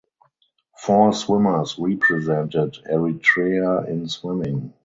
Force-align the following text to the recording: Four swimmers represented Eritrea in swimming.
Four 0.79 1.13
swimmers 1.13 1.77
represented 1.77 2.73
Eritrea 2.89 3.87
in 3.87 4.07
swimming. 4.09 4.73